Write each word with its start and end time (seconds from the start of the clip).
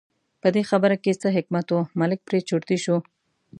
په 0.41 0.47
دې 0.55 0.63
خبره 0.69 0.95
کې 1.03 1.19
څه 1.21 1.27
حکمت 1.37 1.67
و، 1.71 1.75
ملک 1.99 2.19
پرې 2.27 2.39
چرتي 2.49 2.77
شو. 2.83 2.97